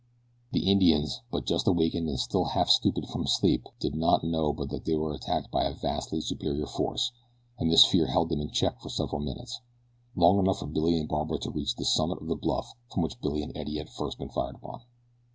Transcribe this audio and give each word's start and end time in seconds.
The 0.51 0.67
Indians, 0.67 1.21
but 1.29 1.45
just 1.45 1.67
awakened 1.67 2.09
and 2.09 2.19
still 2.19 2.45
half 2.45 2.71
stupid 2.71 3.07
from 3.09 3.27
sleep, 3.27 3.67
did 3.79 3.93
not 3.93 4.23
know 4.23 4.51
but 4.51 4.71
that 4.71 4.83
they 4.83 4.95
were 4.95 5.13
attacked 5.13 5.51
by 5.51 5.65
a 5.65 5.75
vastly 5.75 6.21
superior 6.21 6.65
force, 6.65 7.11
and 7.59 7.69
this 7.69 7.85
fear 7.85 8.07
held 8.07 8.29
them 8.29 8.41
in 8.41 8.49
check 8.49 8.81
for 8.81 8.89
several 8.89 9.21
minutes 9.21 9.61
long 10.15 10.39
enough 10.39 10.57
for 10.57 10.65
Billy 10.65 10.97
and 10.97 11.07
Barbara 11.07 11.37
to 11.41 11.51
reach 11.51 11.75
the 11.75 11.85
summit 11.85 12.19
of 12.19 12.25
the 12.25 12.35
bluff 12.35 12.73
from 12.91 13.03
which 13.03 13.21
Billy 13.21 13.43
and 13.43 13.55
Eddie 13.55 13.77
had 13.77 13.91
first 13.91 14.17
been 14.17 14.29
fired 14.29 14.55
upon. 14.55 14.79